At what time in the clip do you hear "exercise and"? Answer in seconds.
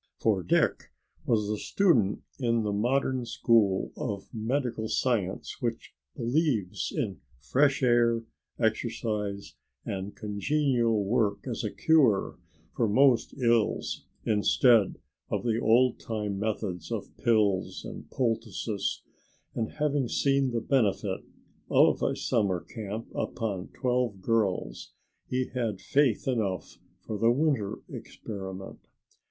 8.59-10.15